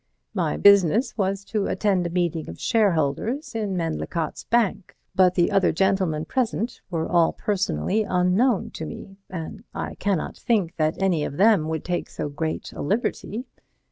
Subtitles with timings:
[0.33, 5.71] My business was to attend a meeting of shareholders in Medlicott's Bank, but the other
[5.71, 11.37] gentlemen present were all personally unknown to me, and I cannot think that any of
[11.37, 13.45] them would take so great a liberty.